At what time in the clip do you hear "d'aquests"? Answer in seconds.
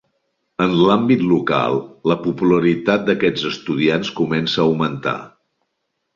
3.11-3.45